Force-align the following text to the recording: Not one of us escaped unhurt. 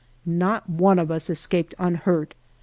Not 0.25 0.67
one 0.67 0.97
of 0.97 1.11
us 1.11 1.29
escaped 1.29 1.75
unhurt. 1.77 2.33